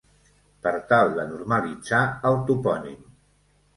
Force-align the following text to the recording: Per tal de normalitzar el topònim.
Per 0.67 0.71
tal 0.93 1.13
de 1.19 1.27
normalitzar 1.33 1.99
el 2.31 2.41
topònim. 2.49 2.99